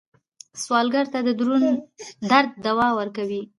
[0.63, 1.29] سوالګر ته د
[2.29, 3.41] درد دوا ورکوئ